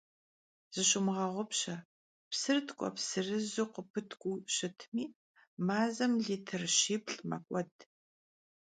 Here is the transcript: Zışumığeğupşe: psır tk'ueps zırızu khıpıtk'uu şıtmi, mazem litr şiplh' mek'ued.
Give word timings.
Zışumığeğupşe: 0.73 1.75
psır 2.31 2.57
tk'ueps 2.67 3.03
zırızu 3.11 3.65
khıpıtk'uu 3.73 4.37
şıtmi, 4.55 5.05
mazem 5.67 6.13
litr 6.25 6.61
şiplh' 6.79 7.23
mek'ued. 7.29 7.75